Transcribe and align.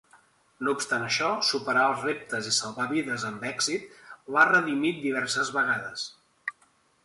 No 0.67 0.71
obstant 0.77 1.03
això, 1.07 1.27
superar 1.49 1.83
els 1.89 2.07
reptes 2.07 2.49
i 2.53 2.55
salvar 2.57 2.89
vides 2.93 3.27
amb 3.31 3.47
èxit 3.53 3.95
l'ha 4.37 4.49
redimit 4.55 5.01
diverses 5.07 5.57
vegades. 5.61 6.11